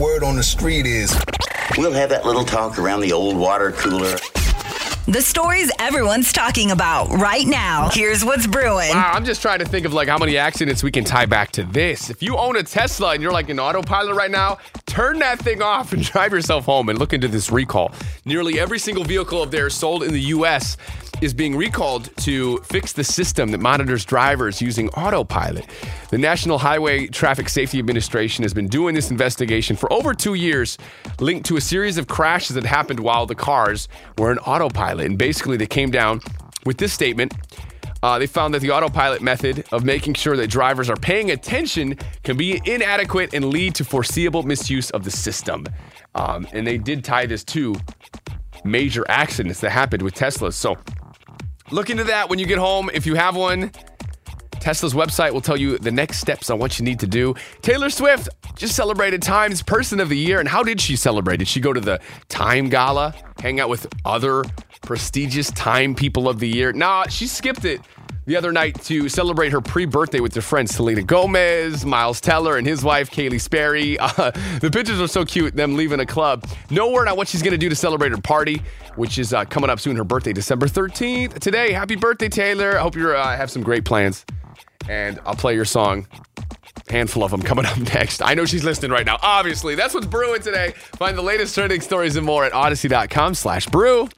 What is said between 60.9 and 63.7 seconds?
celebrate? Did she go to the Time Gala, hang out